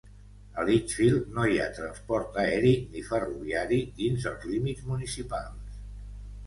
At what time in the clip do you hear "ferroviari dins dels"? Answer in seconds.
3.11-4.51